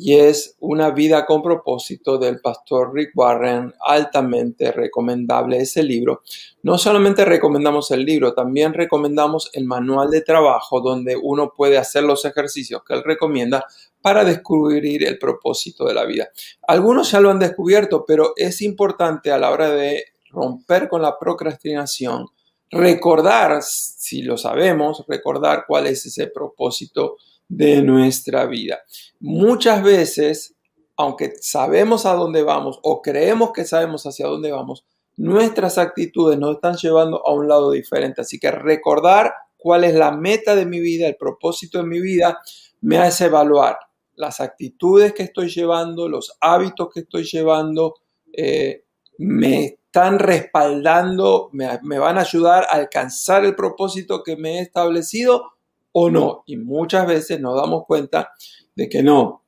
[0.00, 6.22] y es Una vida con propósito del pastor Rick Warren, altamente recomendable ese libro.
[6.62, 12.04] No solamente recomendamos el libro, también recomendamos el manual de trabajo donde uno puede hacer
[12.04, 13.64] los ejercicios que él recomienda
[14.00, 16.28] para descubrir el propósito de la vida.
[16.68, 21.18] Algunos ya lo han descubierto, pero es importante a la hora de romper con la
[21.18, 22.26] procrastinación,
[22.70, 27.16] recordar, si lo sabemos, recordar cuál es ese propósito
[27.48, 28.80] de nuestra vida.
[29.20, 30.54] Muchas veces,
[30.96, 34.84] aunque sabemos a dónde vamos o creemos que sabemos hacia dónde vamos,
[35.16, 38.20] nuestras actitudes nos están llevando a un lado diferente.
[38.20, 42.38] Así que recordar cuál es la meta de mi vida, el propósito de mi vida,
[42.80, 43.78] me hace evaluar
[44.14, 47.94] las actitudes que estoy llevando, los hábitos que estoy llevando,
[48.32, 48.84] eh,
[49.18, 55.52] me están respaldando, me, van a ayudar a alcanzar el propósito que me he establecido
[55.98, 56.42] o no.
[56.46, 58.30] Y muchas veces nos damos cuenta
[58.74, 59.44] de que no.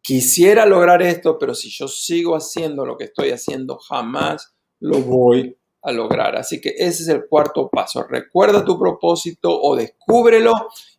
[0.00, 5.56] Quisiera lograr esto, pero si yo sigo haciendo lo que estoy haciendo, jamás lo voy
[5.82, 6.36] a lograr.
[6.36, 8.04] Así que ese es el cuarto paso.
[8.04, 10.52] Recuerda tu propósito o descúbrelo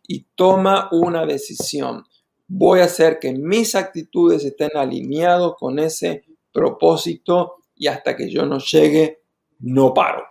[0.06, 2.04] y toma una decisión.
[2.46, 8.46] Voy a hacer que mis actitudes estén alineados con ese propósito y hasta que yo
[8.46, 9.22] no llegue,
[9.60, 10.24] no paro.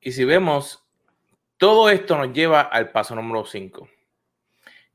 [0.00, 0.81] Y si vemos,
[1.62, 3.88] todo esto nos lleva al paso número 5,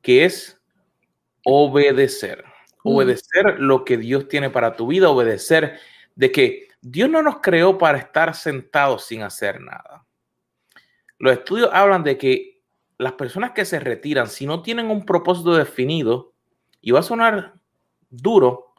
[0.01, 0.61] que es
[1.45, 2.43] obedecer.
[2.83, 2.89] Mm.
[2.89, 5.79] Obedecer lo que Dios tiene para tu vida, obedecer
[6.15, 10.05] de que Dios no nos creó para estar sentados sin hacer nada.
[11.17, 12.59] Los estudios hablan de que
[12.97, 16.33] las personas que se retiran, si no tienen un propósito definido,
[16.81, 17.53] y va a sonar
[18.09, 18.73] duro,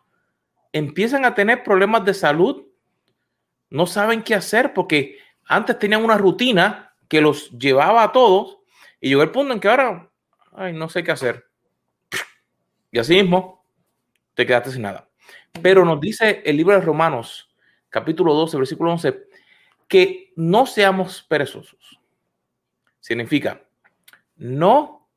[0.75, 2.67] empiezan a tener problemas de salud,
[3.71, 8.59] no saben qué hacer porque antes tenían una rutina que los llevaba a todos
[9.01, 10.11] y llegó el punto en que ahora,
[10.53, 11.47] ay, no sé qué hacer.
[12.91, 13.65] Y así mismo,
[14.35, 15.09] te quedaste sin nada.
[15.63, 17.49] Pero nos dice el libro de Romanos,
[17.89, 19.27] capítulo 12, versículo 11,
[19.89, 21.99] que no seamos perezosos.
[23.01, 23.63] Significa,
[24.37, 25.09] no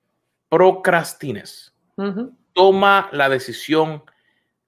[0.50, 1.76] procrastines.
[2.54, 4.04] Toma la decisión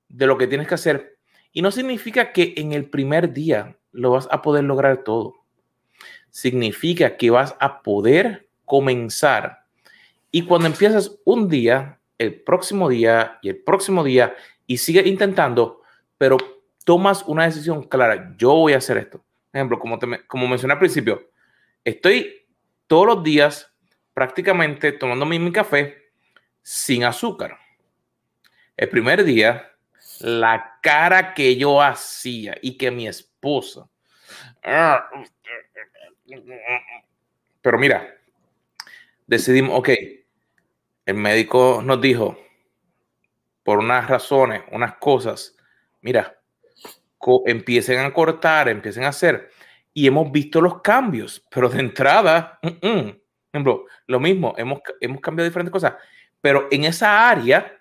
[0.08, 1.18] de lo que tienes que hacer.
[1.52, 5.43] Y no significa que en el primer día lo vas a poder lograr todo.
[6.34, 9.66] Significa que vas a poder comenzar.
[10.32, 15.84] Y cuando empiezas un día, el próximo día y el próximo día, y sigues intentando,
[16.18, 16.38] pero
[16.84, 19.20] tomas una decisión clara, yo voy a hacer esto.
[19.20, 21.30] Por ejemplo, como, te, como mencioné al principio,
[21.84, 22.48] estoy
[22.88, 23.72] todos los días
[24.16, 26.12] prácticamente tomando mi café
[26.64, 27.60] sin azúcar.
[28.76, 29.70] El primer día
[30.24, 33.90] la cara que yo hacía y que mi esposa.
[37.62, 38.16] Pero mira,
[39.28, 39.90] decidimos, ok,
[41.06, 42.38] el médico nos dijo,
[43.64, 45.56] por unas razones, unas cosas,
[46.02, 46.40] mira,
[47.46, 49.50] empiecen a cortar, empiecen a hacer.
[49.94, 55.72] Y hemos visto los cambios, pero de entrada, ejemplo, lo mismo, hemos, hemos cambiado diferentes
[55.72, 55.94] cosas,
[56.42, 57.80] pero en esa área,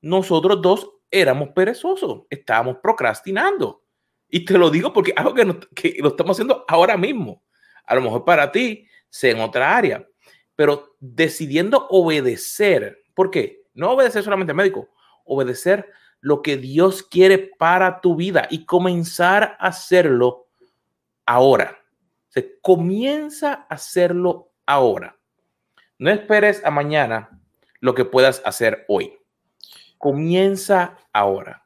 [0.00, 3.82] nosotros dos éramos perezosos, estábamos procrastinando.
[4.30, 7.42] Y te lo digo porque algo que, lo estamos haciendo ahora mismo.
[7.88, 10.06] A lo mejor para ti sea en otra área,
[10.54, 13.04] pero decidiendo obedecer.
[13.14, 13.62] ¿Por qué?
[13.74, 14.88] No obedecer solamente al médico,
[15.24, 20.48] obedecer lo que Dios quiere para tu vida y comenzar a hacerlo
[21.26, 21.78] ahora.
[22.28, 25.16] Se comienza a hacerlo ahora.
[25.98, 27.40] No esperes a mañana
[27.80, 29.18] lo que puedas hacer hoy
[29.98, 31.64] comienza ahora.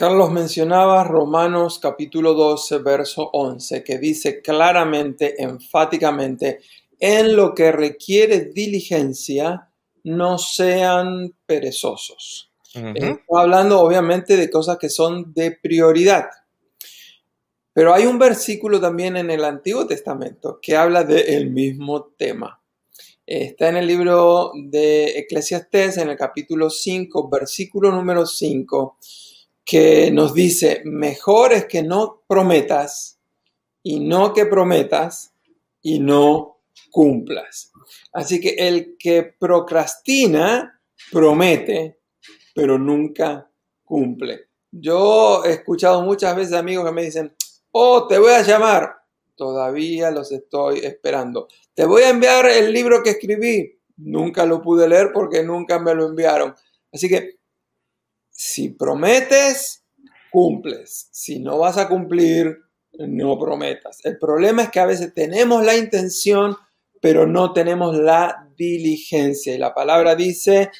[0.00, 6.60] Carlos mencionaba Romanos capítulo 12, verso 11, que dice claramente, enfáticamente,
[6.98, 9.70] en lo que requiere diligencia,
[10.04, 12.50] no sean perezosos.
[12.72, 16.30] Está hablando obviamente de cosas que son de prioridad.
[17.74, 22.62] Pero hay un versículo también en el Antiguo Testamento que habla del mismo tema.
[23.26, 28.96] Está en el libro de Eclesiastés, en el capítulo 5, versículo número 5
[29.70, 33.20] que nos dice, mejor es que no prometas
[33.84, 35.32] y no que prometas
[35.80, 37.70] y no cumplas.
[38.12, 42.00] Así que el que procrastina, promete,
[42.52, 43.48] pero nunca
[43.84, 44.48] cumple.
[44.72, 47.32] Yo he escuchado muchas veces amigos que me dicen,
[47.70, 48.96] oh, te voy a llamar.
[49.36, 51.46] Todavía los estoy esperando.
[51.74, 53.78] Te voy a enviar el libro que escribí.
[53.98, 56.56] Nunca lo pude leer porque nunca me lo enviaron.
[56.92, 57.39] Así que
[58.42, 59.84] si prometes,
[60.32, 61.10] cumples.
[61.12, 62.56] Si no vas a cumplir,
[62.98, 64.02] no prometas.
[64.02, 66.56] El problema es que a veces tenemos la intención,
[67.02, 69.54] pero no tenemos la diligencia.
[69.54, 70.70] Y la palabra dice,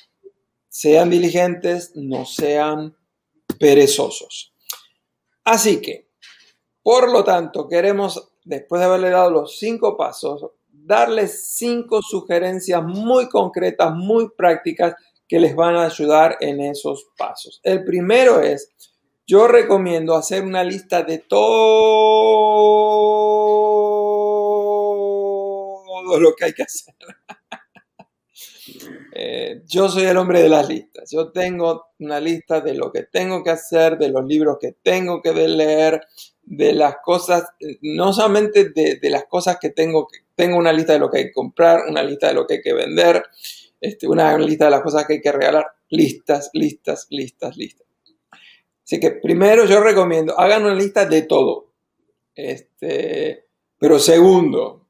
[0.70, 2.96] sean diligentes, no sean
[3.58, 4.54] perezosos.
[5.44, 6.08] Así que,
[6.82, 13.28] por lo tanto, queremos, después de haberle dado los cinco pasos, darles cinco sugerencias muy
[13.28, 14.94] concretas, muy prácticas
[15.30, 17.60] que les van a ayudar en esos pasos.
[17.62, 18.72] El primero es,
[19.24, 21.38] yo recomiendo hacer una lista de todo
[26.18, 26.94] lo que hay que hacer.
[29.12, 31.10] Eh, yo soy el hombre de las listas.
[31.10, 35.20] Yo tengo una lista de lo que tengo que hacer, de los libros que tengo
[35.20, 36.00] que leer,
[36.42, 37.44] de las cosas,
[37.82, 41.18] no solamente de, de las cosas que tengo que, tengo una lista de lo que
[41.18, 43.22] hay que comprar, una lista de lo que hay que vender,
[43.80, 47.86] este, una lista de las cosas que hay que regalar, listas, listas, listas, listas.
[48.84, 51.72] Así que primero yo recomiendo, hagan una lista de todo.
[52.34, 53.46] Este,
[53.78, 54.86] pero segundo,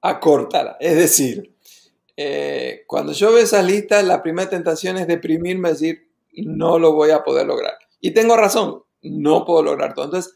[0.00, 0.76] acórtala.
[0.80, 1.54] Es decir,
[2.16, 7.10] eh, cuando yo veo esas listas, la primera tentación es deprimirme, decir, no lo voy
[7.10, 7.74] a poder lograr.
[8.00, 10.06] Y tengo razón, no puedo lograr todo.
[10.06, 10.32] Entonces,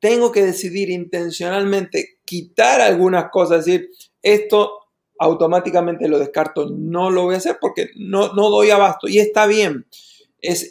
[0.00, 3.90] tengo que decidir intencionalmente quitar algunas cosas, decir,
[4.22, 4.79] esto
[5.20, 9.06] automáticamente lo descarto, no lo voy a hacer porque no, no doy abasto.
[9.06, 9.86] Y está bien,
[10.40, 10.70] es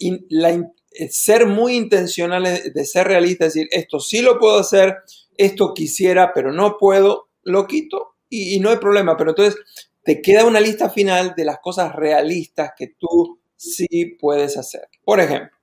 [1.11, 4.97] ser muy intencional de ser realista, decir, esto sí lo puedo hacer,
[5.37, 9.15] esto quisiera, pero no puedo, lo quito y, no hay problema.
[9.15, 9.61] Pero entonces
[10.03, 14.89] te queda una lista final de las cosas realistas que tú sí puedes hacer.
[15.05, 15.55] Por ejemplo,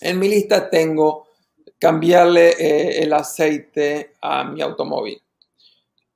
[0.00, 1.28] en mi lista tengo
[1.78, 5.22] cambiarle eh, el aceite a mi automóvil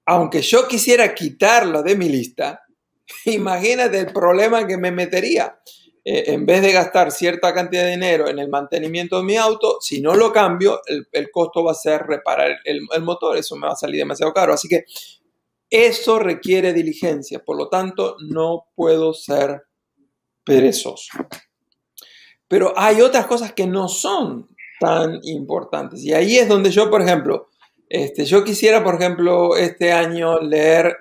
[0.07, 2.65] aunque yo quisiera quitarlo de mi lista,
[3.27, 5.59] imagínate el problema que me metería.
[6.07, 9.79] Eh, en vez de gastar cierta cantidad de dinero en el mantenimiento de mi auto,
[9.81, 13.39] si no lo cambio, el, costo va a ser reparar el, motor.
[13.39, 14.53] Eso me va a salir demasiado caro.
[14.53, 14.85] Así que
[15.71, 17.43] eso requiere diligencia.
[17.43, 19.63] Por lo tanto, no puedo ser
[20.45, 21.11] perezoso.
[22.47, 26.03] Pero hay otras cosas que no son tan importantes.
[26.05, 27.49] Y ahí es donde yo, por ejemplo,
[27.89, 30.97] este, yo quisiera, por ejemplo, este año leer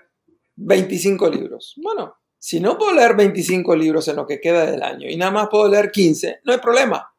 [0.56, 1.74] 25 libros.
[1.82, 5.32] Bueno, si no puedo leer 25 libros en lo que queda del año y nada
[5.32, 7.10] más puedo leer 15, no hay problema.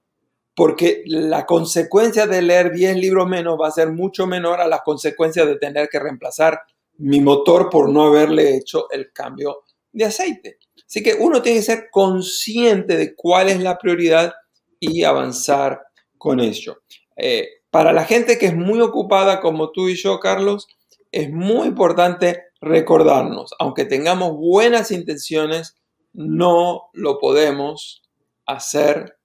[0.56, 4.82] Porque la consecuencia de leer 10 libros menos va a ser mucho menor a las
[4.82, 6.60] consecuencias de tener que reemplazar
[6.98, 10.58] mi motor por no haberle hecho el cambio de aceite.
[10.86, 14.32] Así que uno tiene que ser consciente de cuál es la prioridad
[14.78, 15.80] y avanzar
[16.18, 16.82] con ello.
[17.16, 20.68] Eh, para la gente que es muy ocupada como tú y yo, Carlos,
[21.10, 25.76] es muy importante recordarnos, aunque tengamos buenas intenciones,
[26.12, 28.04] no lo podemos
[28.46, 29.18] hacer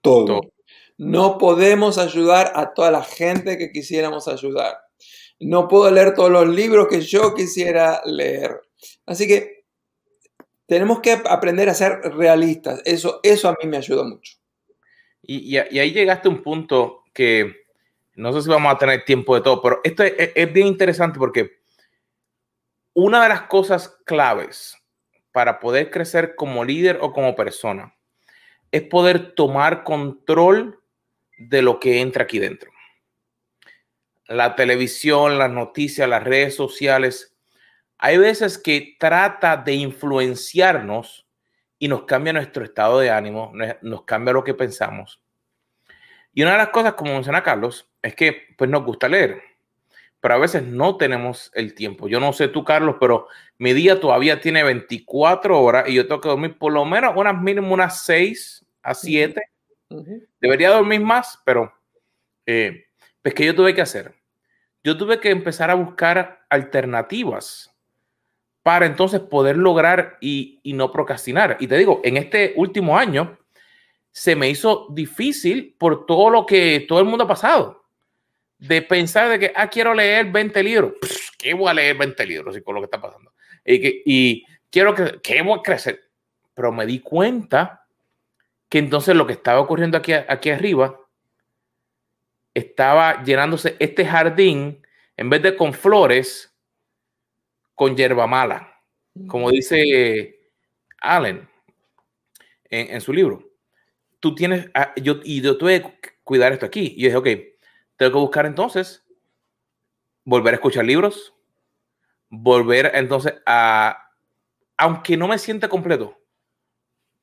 [0.00, 0.40] todo.
[0.96, 4.78] No podemos ayudar a toda la gente que quisiéramos ayudar.
[5.38, 8.58] No puedo leer todos los libros que yo quisiera leer.
[9.04, 9.66] Así que
[10.64, 12.80] tenemos que aprender a ser realistas.
[12.86, 14.38] Eso, eso a mí me ayuda mucho.
[15.20, 17.65] Y, y ahí llegaste a un punto que
[18.16, 21.60] no sé si vamos a tener tiempo de todo, pero esto es, bien interesante porque
[22.94, 24.76] una de las cosas claves
[25.32, 27.94] para poder crecer como líder o como persona
[28.72, 30.82] es poder tomar control
[31.36, 32.70] de lo que entra aquí dentro.
[34.28, 37.36] La televisión, las noticias, las redes sociales,
[37.98, 41.26] hay veces que trata de influenciarnos
[41.78, 43.52] y nos cambia nuestro estado de ánimo,
[43.82, 45.20] nos cambia lo que pensamos.
[46.32, 49.42] Y una de las cosas, como menciona Carlos, es que pues nos gusta leer,
[50.20, 52.08] pero a veces no tenemos el tiempo.
[52.08, 53.26] Yo no sé tú, Carlos, pero
[53.58, 57.40] mi día todavía tiene 24 horas y yo tengo que dormir por lo menos unas
[57.40, 59.42] mínimo unas 6 a 7.
[60.40, 61.72] Debería dormir más, pero
[62.46, 62.86] eh,
[63.22, 64.14] pues que yo tuve que hacer.
[64.84, 67.74] Yo tuve que empezar a buscar alternativas
[68.62, 71.56] para entonces poder lograr y, y no procrastinar.
[71.58, 73.36] Y te digo, en este último año
[74.12, 77.85] se me hizo difícil por todo lo que todo el mundo ha pasado.
[78.58, 80.92] De pensar de que, ah, quiero leer 20 libros.
[81.38, 83.32] ¿Qué voy a leer 20 libros y con lo que está pasando?
[83.64, 86.00] Y, que, y quiero que, ¿qué voy a crecer?
[86.54, 87.86] Pero me di cuenta
[88.68, 90.98] que entonces lo que estaba ocurriendo aquí, aquí arriba
[92.54, 94.82] estaba llenándose este jardín,
[95.16, 96.54] en vez de con flores,
[97.74, 98.80] con hierba mala,
[99.28, 100.40] como dice
[101.00, 101.46] Allen
[102.70, 103.50] en, su libro.
[104.20, 106.94] Tú tienes, ah, yo, y yo tuve que cuidar esto aquí.
[106.96, 107.55] Y yo dije, ok,
[107.96, 109.04] tengo que buscar entonces,
[110.24, 111.34] volver a escuchar libros,
[112.28, 114.10] volver entonces a,
[114.76, 116.18] aunque no me sienta completo,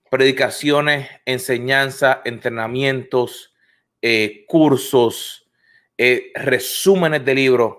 [0.09, 3.53] predicaciones, enseñanza, entrenamientos,
[4.01, 5.49] eh, cursos,
[5.97, 7.78] eh, resúmenes de libros,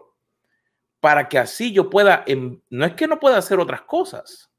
[1.01, 2.24] para que así yo pueda,
[2.70, 4.51] no es que no pueda hacer otras cosas,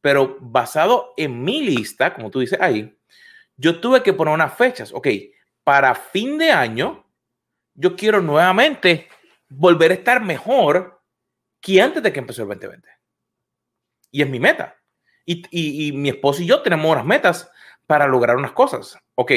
[0.00, 2.96] pero basado en mi lista, como tú dices ahí,
[3.56, 4.92] yo tuve que poner unas fechas.
[4.92, 5.08] Ok,
[5.64, 7.03] para fin de año,
[7.74, 9.08] yo quiero nuevamente
[9.48, 11.02] volver a estar mejor
[11.60, 12.88] que antes de que empezó el 2020.
[14.10, 14.80] Y es mi meta.
[15.26, 17.50] Y, mi esposo y yo tenemos unas metas
[17.86, 18.98] para lograr unas cosas.
[19.14, 19.32] Ok,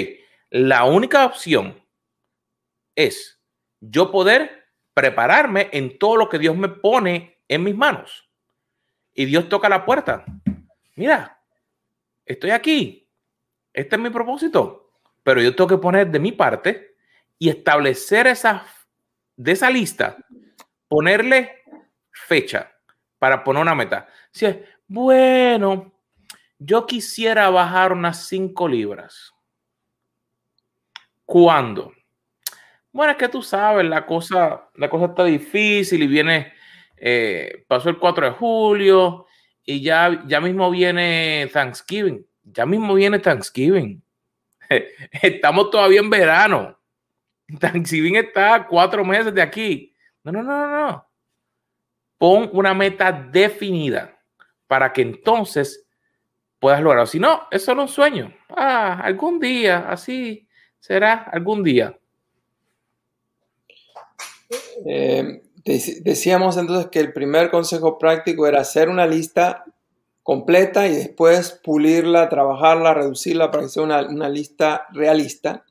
[0.50, 1.82] la única opción
[2.96, 3.42] es
[3.80, 8.30] yo poder prepararme en todo lo que Dios me pone en mis manos.
[9.14, 10.26] Y Dios toca la puerta.
[10.96, 11.42] Mira,
[12.26, 13.10] estoy aquí.
[13.74, 14.92] Este es mi propósito.
[15.24, 16.87] Pero yo tengo que poner de mi parte
[17.40, 18.66] y establecer esa,
[19.36, 20.18] de esa lista,
[20.88, 21.64] ponerle
[22.12, 22.72] fecha
[23.20, 24.08] para poner una meta.
[24.32, 24.58] Si es,
[24.88, 25.94] bueno,
[26.60, 29.34] yo quisiera bajar unas 5 libras.
[31.26, 31.94] ¿Cuándo?
[32.92, 36.54] Bueno, es que tú sabes, la cosa, la cosa está difícil y viene,
[36.96, 39.28] eh, pasó el 4 de julio
[39.64, 42.26] y ya, ya mismo viene Thanksgiving.
[42.44, 44.02] Ya mismo viene Thanksgiving.
[45.12, 46.77] Estamos todavía en verano.
[47.60, 49.96] Thanksgiving está cuatro meses de aquí.
[50.24, 51.08] No, no, no, no, no.
[52.18, 54.18] Pon una meta definida
[54.68, 55.86] para que entonces
[56.60, 57.06] puedas lograrlo.
[57.06, 58.34] Si no, es solo un sueño.
[58.50, 60.48] Ah, algún día, así
[60.80, 61.98] será algún día.
[64.86, 69.66] Eh, decíamos entonces que el primer consejo práctico era hacer una lista
[70.24, 75.66] completa y después pulirla, trabajarla, reducirla para que sea una, una lista realista.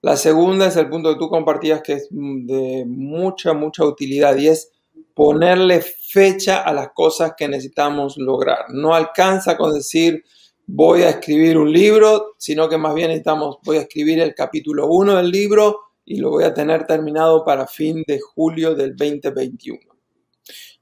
[0.00, 4.48] La segunda es el punto que tú compartías que es de mucha, mucha utilidad y
[4.48, 4.70] es
[5.12, 8.66] ponerle fecha a las cosas que necesitamos lograr.
[8.68, 10.24] No alcanza con decir
[10.70, 14.86] voy a escribir un libro, sino que más bien necesitamos, voy a escribir el capítulo
[14.86, 19.80] 1 del libro y lo voy a tener terminado para fin de julio del 2021.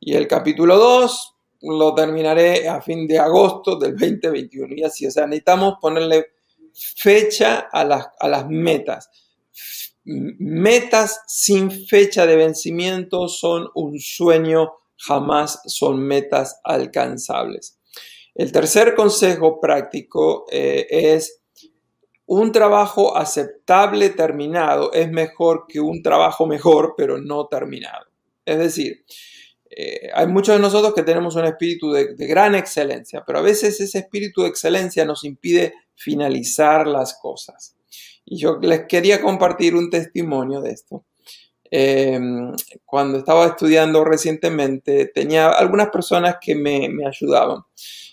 [0.01, 4.75] Y el capítulo 2 lo terminaré a fin de agosto del 2021.
[4.77, 6.27] Y así, o sea, necesitamos ponerle
[6.97, 9.11] fecha a las, a las metas
[10.07, 17.79] metas sin fecha de vencimiento son un sueño, jamás son metas alcanzables.
[18.35, 21.43] El tercer consejo práctico eh, es
[22.27, 28.07] un trabajo aceptable terminado es mejor que un trabajo mejor pero no terminado.
[28.45, 29.05] Es decir,
[29.70, 33.43] eh, hay muchos de nosotros que tenemos un espíritu de, de gran excelencia, pero a
[33.43, 37.74] veces ese espíritu de excelencia nos impide finalizar las cosas.
[38.24, 41.05] Y yo les quería compartir un testimonio de esto.
[41.70, 42.20] Eh,
[42.84, 47.62] cuando estaba estudiando recientemente, tenía algunas personas que me, ayudaban.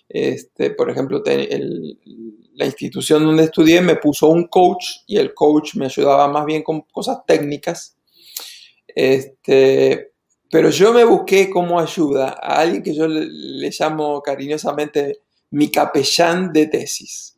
[0.07, 5.85] Este, por ejemplo, la institución donde estudié me puso un coach y el coach me
[5.85, 7.97] ayudaba más bien con cosas técnicas.
[8.87, 10.13] Este,
[10.51, 16.53] pero yo me busqué como ayuda a alguien que yo le llamo cariñosamente mi capellán
[16.53, 17.32] de tesis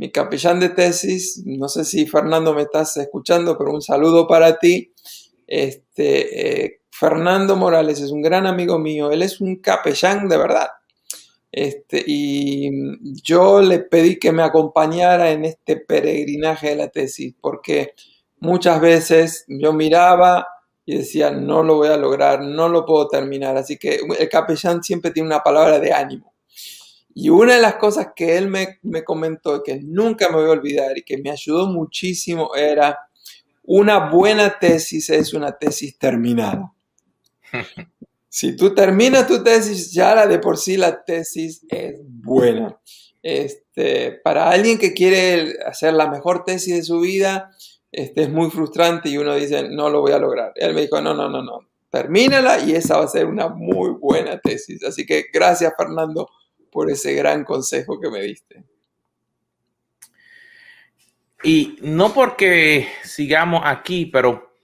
[0.00, 4.58] mi capellán de tesis, no sé si Fernando me estás escuchando, pero un saludo para
[4.58, 4.94] ti.
[5.46, 10.68] Este, eh, Fernando Morales es un gran amigo mío, él es un capellán de verdad.
[11.52, 12.70] Este, y
[13.22, 17.92] yo le pedí que me acompañara en este peregrinaje de la tesis, porque
[18.38, 20.46] muchas veces yo miraba
[20.86, 23.58] y decía, no lo voy a lograr, no lo puedo terminar.
[23.58, 26.29] Así que el capellán siempre tiene una palabra de ánimo.
[27.14, 30.52] Y una de las cosas que él me, me comentó que nunca me voy a
[30.52, 32.98] olvidar y que me ayudó muchísimo era
[33.72, 36.72] una buena tesis es una tesis terminada.
[38.32, 42.78] Si tú terminas tu tesis, ya la de por sí la tesis es buena.
[43.24, 47.50] Este, para alguien que quiere hacer la mejor tesis de su vida,
[47.90, 50.52] este, es muy frustrante y uno dice, no lo voy a lograr.
[50.54, 51.58] Él me dijo, no, no, no, no,
[51.90, 54.84] termínala y esa va a ser una muy buena tesis.
[54.84, 56.28] Así que gracias, Fernando,
[56.70, 58.64] por ese gran consejo que me diste.
[61.42, 64.54] Y no porque sigamos aquí, pero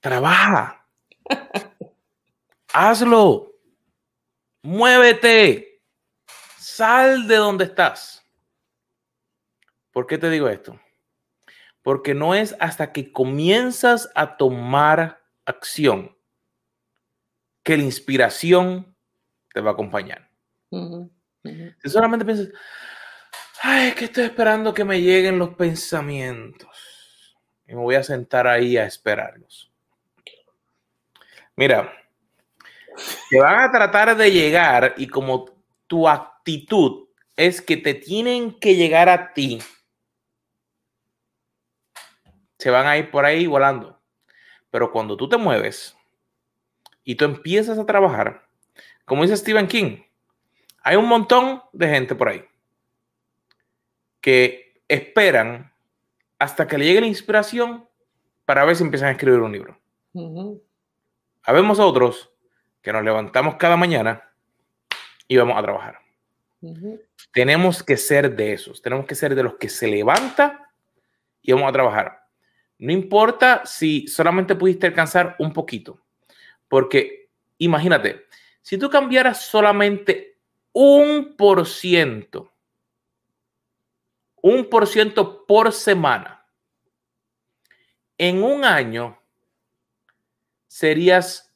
[0.00, 0.86] trabaja.
[2.72, 3.52] Hazlo.
[4.62, 5.82] Muévete.
[6.58, 8.24] Sal de donde estás.
[9.92, 10.80] ¿Por qué te digo esto?
[11.82, 16.16] Porque no es hasta que comienzas a tomar acción
[17.62, 18.89] que la inspiración
[19.52, 20.28] te va a acompañar.
[21.82, 22.48] Si solamente piensas,
[23.62, 27.36] ay, es que estoy esperando que me lleguen los pensamientos
[27.66, 29.72] y me voy a sentar ahí a esperarlos.
[31.56, 31.92] Mira,
[33.30, 35.46] te van a tratar de llegar y como
[35.86, 39.60] tu actitud es que te tienen que llegar a ti,
[42.58, 43.98] se van a ir por ahí volando.
[44.70, 45.96] Pero cuando tú te mueves
[47.02, 48.49] y tú empiezas a trabajar,
[49.10, 50.04] como dice Stephen King,
[50.84, 52.44] hay un montón de gente por ahí
[54.20, 55.72] que esperan
[56.38, 57.88] hasta que le llegue la inspiración
[58.44, 59.76] para ver si empiezan a escribir un libro.
[61.42, 62.30] Habemos otros
[62.82, 64.30] que nos levantamos cada mañana
[65.26, 65.98] y vamos a trabajar.
[67.32, 70.70] Tenemos que ser de esos, tenemos que ser de los que se levanta
[71.42, 72.28] y vamos a trabajar.
[72.78, 76.00] No importa si solamente pudiste alcanzar un poquito,
[76.68, 78.30] porque imagínate,
[78.62, 80.38] si tú cambiaras solamente
[80.72, 82.52] un por ciento,
[84.42, 86.46] un por ciento por semana,
[88.18, 89.18] en un año
[90.66, 91.52] serías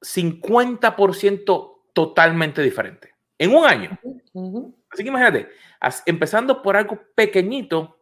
[0.00, 3.14] 50% totalmente diferente.
[3.38, 3.98] En un año.
[4.90, 5.48] Así que imagínate,
[6.06, 7.98] empezando por algo pequeñito,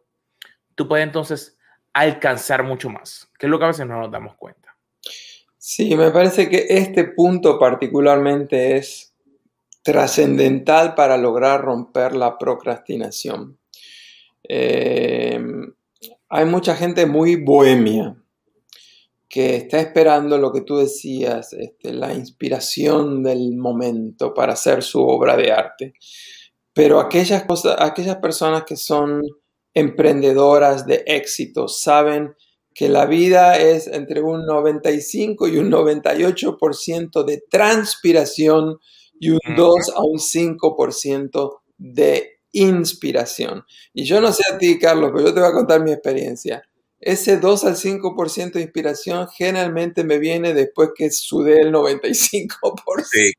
[0.75, 1.57] tú puedes entonces
[1.93, 4.72] alcanzar mucho más, que es lo que a veces no nos damos cuenta.
[5.65, 9.13] Sí, me parece que este punto particularmente es
[9.81, 13.57] trascendental para lograr romper la procrastinación.
[14.43, 15.39] Eh,
[16.27, 18.21] hay mucha gente muy bohemia
[19.29, 25.01] que está esperando lo que tú decías, este, la inspiración del momento para hacer su
[25.01, 25.93] obra de arte.
[26.73, 29.21] Pero aquellas, cosas, aquellas personas que son
[29.73, 32.35] emprendedoras de éxito saben
[32.73, 38.79] que la vida es entre un 95 y un 98% de transpiración
[39.19, 43.63] y un 2 a un 5% de inspiración.
[43.93, 46.63] Y yo no sé a ti, Carlos, pero yo te voy a contar mi experiencia.
[46.99, 53.03] Ese 2 al 5% de inspiración generalmente me viene después que sudé el 95%.
[53.03, 53.33] Sí.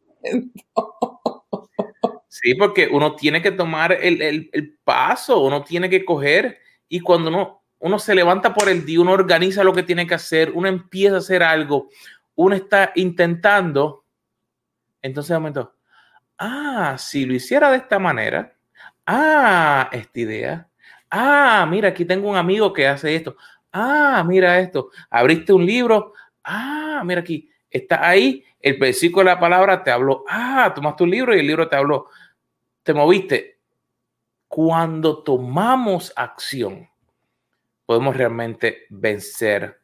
[2.28, 6.58] sí, porque uno tiene que tomar el, el paso, uno tiene que coger
[6.88, 10.14] y cuando uno uno se levanta por el día, uno organiza lo que tiene que
[10.14, 11.90] hacer, uno empieza a hacer algo,
[12.34, 14.06] uno está intentando,
[15.02, 15.74] entonces de momento,
[16.38, 18.56] ah, si lo hiciera de esta manera,
[19.04, 20.66] ah, esta idea,
[21.10, 23.36] ah, mira, aquí tengo un amigo que hace esto,
[23.70, 29.40] ah, mira esto, abriste un libro, ah, mira aquí, está ahí, el versículo de la
[29.40, 32.08] palabra te habló, ah, tomaste un libro y el libro te habló,
[32.82, 33.58] te moviste.
[34.48, 36.88] Cuando tomamos acción,
[37.86, 39.80] podemos realmente vencer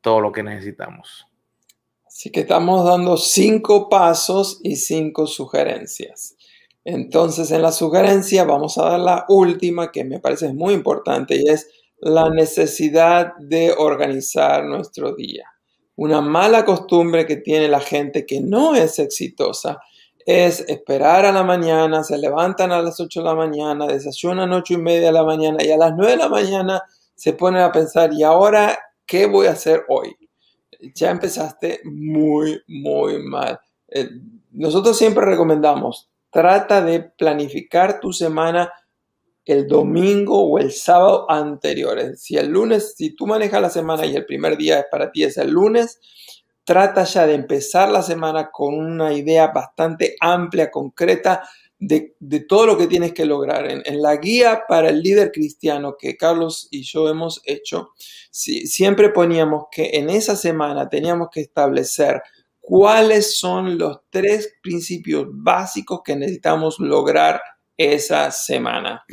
[0.00, 1.26] todo lo que necesitamos.
[2.06, 6.36] Así que estamos dando cinco pasos y cinco sugerencias.
[6.84, 11.48] Entonces, en la sugerencia vamos a dar la última que me parece muy importante y
[11.48, 15.46] es la necesidad de organizar nuestro día.
[15.94, 19.80] Una mala costumbre que tiene la gente que no es exitosa
[20.26, 24.56] es esperar a la mañana, se levantan a las 8 de la mañana, desayunan a
[24.56, 26.82] 8 y media de la mañana y a las 9 de la mañana
[27.22, 30.16] se ponen a pensar, ¿y ahora qué voy a hacer hoy?
[30.92, 33.60] Ya empezaste muy, muy mal.
[33.86, 34.08] Eh,
[34.50, 38.72] nosotros siempre recomendamos, trata de planificar tu semana
[39.44, 42.20] el domingo o el sábado anteriores.
[42.20, 45.22] Si el lunes, si tú manejas la semana y el primer día es para ti
[45.22, 46.00] es el lunes,
[46.64, 51.48] trata ya de empezar la semana con una idea bastante amplia, concreta
[51.82, 53.68] de, todo lo que tienes que lograr.
[53.68, 57.90] En, la guía para el líder cristiano que Carlos y yo hemos hecho,
[58.30, 62.22] siempre poníamos que en esa semana teníamos que establecer
[62.60, 67.40] cuáles son los tres principios básicos que necesitamos lograr
[67.76, 69.04] esa semana.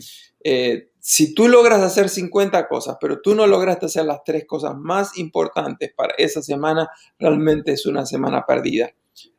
[0.44, 4.76] Eh, si tú logras hacer 50 cosas, pero tú no lograste hacer las tres cosas
[4.78, 8.92] más importantes para esa semana, realmente es una semana perdida.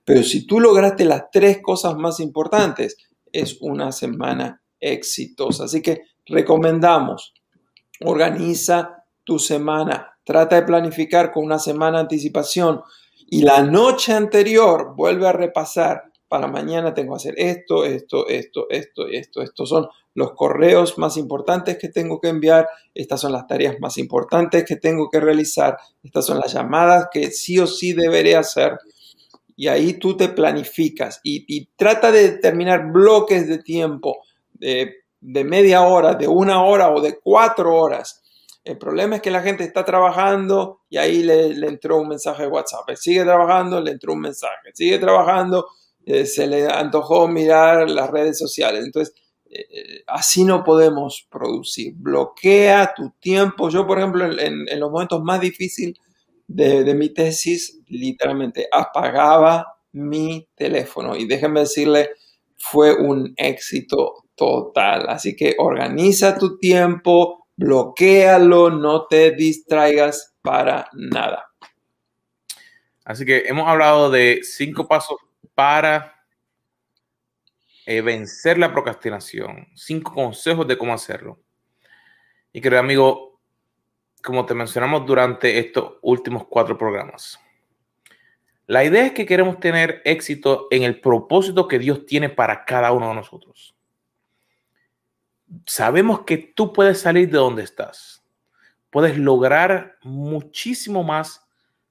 [0.05, 2.97] Pero si tú lograste las tres cosas más importantes,
[3.33, 5.65] es una semana exitosa.
[5.65, 7.35] Así que recomendamos,
[8.05, 12.83] organiza tu semana, trata de planificar con una semana anticipación
[13.29, 16.05] y la noche anterior vuelve a repasar.
[16.27, 19.43] Para mañana tengo que hacer esto, esto, esto, esto, esto.
[19.43, 22.69] Estos son los correos más importantes que tengo que enviar.
[22.95, 25.77] Estas son las tareas más importantes que tengo que realizar.
[26.03, 28.79] Estas son las llamadas que sí o sí deberé hacer.
[29.57, 34.19] Y ahí tú te planificas y, trata de determinar bloques de tiempo
[34.53, 38.21] de, media hora, de una hora o de cuatro horas
[38.65, 42.49] el problema es que la gente está trabajando y ahí le, entró un mensaje de
[42.49, 42.91] WhatsApp.
[42.95, 44.71] sigue trabajando, le entró un mensaje.
[44.75, 45.67] Sigue trabajando,
[46.05, 48.85] eh, se le antojó mirar las redes sociales.
[48.85, 49.15] Entonces,
[49.51, 51.95] eh, eh, así no podemos producir.
[51.97, 53.71] Bloquea tu tiempo.
[53.71, 55.97] Yo, por ejemplo, en, los momentos más difíciles
[56.51, 61.17] de, mi tesis, literalmente apagaba mi teléfono.
[61.17, 62.11] Y déjenme decirle,
[62.57, 65.07] fue un éxito total.
[65.09, 71.47] Así que organiza tu tiempo bloquealo, no te distraigas para nada.
[73.05, 75.19] Así que hemos hablado de cinco pasos
[75.55, 76.17] para
[77.87, 81.41] eh, vencer la procrastinación, cinco consejos de cómo hacerlo.
[82.53, 83.30] Y querido amigo,
[84.23, 87.39] como te mencionamos durante estos últimos cuatro programas,
[88.67, 92.93] la idea es que queremos tener éxito en el propósito que Dios tiene para cada
[92.93, 93.75] uno de nosotros
[95.67, 98.25] sabemos que tú puedes salir de donde estás.
[98.91, 101.47] Puedes lograr muchísimo más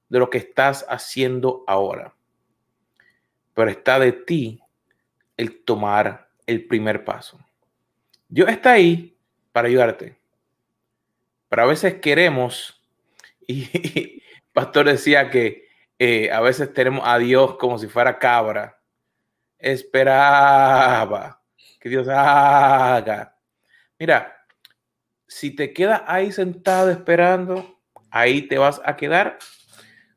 [0.08, 2.14] de lo que estás haciendo ahora.
[3.54, 4.60] Pero está de ti
[5.36, 7.38] el tomar el primer paso.
[8.28, 9.16] Dios está ahí
[9.52, 10.18] para ayudarte.
[11.50, 12.80] Pero a veces queremos,
[13.46, 14.22] y
[14.54, 18.80] Pastor decía que eh, a veces tenemos a Dios como si fuera cabra.
[19.58, 21.42] Esperaba
[21.78, 23.36] que Dios haga
[23.98, 24.46] Mira,
[25.26, 27.78] si te quedas ahí sentado esperando,
[28.10, 29.38] ahí te vas a quedar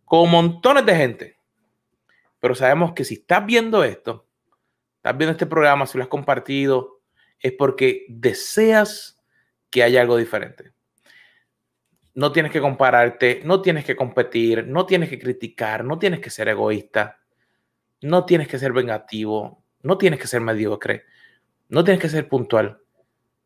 [0.05, 1.37] con montones de gente.
[2.39, 4.25] Pero sabemos que si estás viendo esto,
[4.97, 7.01] estás viendo este programa, si lo has compartido,
[7.39, 9.19] es porque deseas
[9.69, 10.71] que haya algo diferente.
[12.15, 16.29] No tienes que compararte, no tienes que competir, no tienes que criticar, no tienes que
[16.29, 17.19] ser egoísta,
[18.01, 21.05] no tienes que ser vengativo, no tienes que ser mediocre,
[21.69, 22.79] no tienes que ser puntual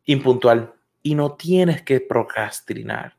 [0.08, 3.16] impuntual y no tienes que procrastinar.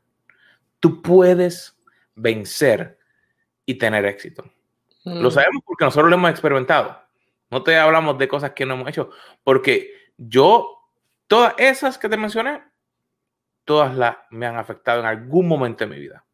[0.80, 1.78] Tú puedes
[2.14, 2.98] vencer
[3.64, 4.44] y tener éxito.
[5.04, 5.32] Lo mm.
[5.32, 7.00] sabemos porque nosotros lo hemos experimentado.
[7.48, 9.10] No te hablamos de cosas que no hemos hecho,
[9.44, 10.78] porque yo,
[11.26, 12.62] todas esas que te mencioné,
[13.70, 16.24] todas las me han afectado en algún momento de mi vida.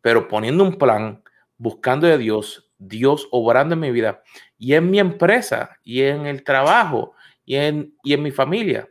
[0.00, 1.20] Pero poniendo un plan,
[1.56, 4.22] buscando de Dios, Dios obrando en mi vida
[4.56, 7.14] y en mi empresa y en el trabajo
[7.44, 8.88] y en, y en mi familia,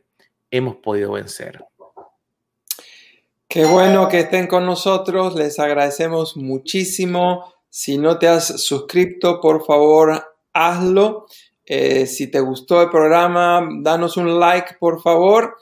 [0.51, 1.63] hemos podido vencer.
[3.47, 7.53] Qué bueno que estén con nosotros, les agradecemos muchísimo.
[7.69, 11.27] Si no te has suscrito, por favor, hazlo.
[11.65, 15.55] Eh, si te gustó el programa, danos un like, por favor.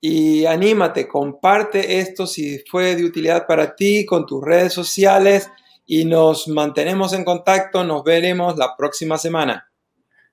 [0.00, 5.50] Y anímate, comparte esto si fue de utilidad para ti con tus redes sociales
[5.86, 7.82] y nos mantenemos en contacto.
[7.82, 9.70] Nos veremos la próxima semana.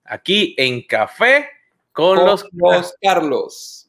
[0.03, 1.47] Aquí en Café
[1.91, 3.84] con, los, los Carlos.